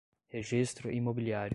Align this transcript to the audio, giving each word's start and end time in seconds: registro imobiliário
registro 0.33 0.89
imobiliário 0.91 1.49